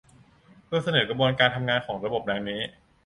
[0.67, 2.61] โดยเสนอกระบวนการทำงานของระบบดังนี้